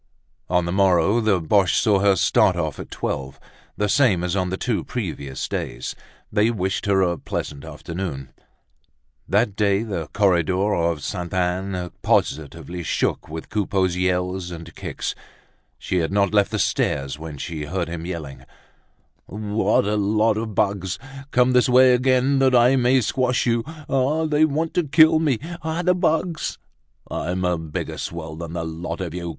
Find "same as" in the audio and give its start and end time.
3.87-4.35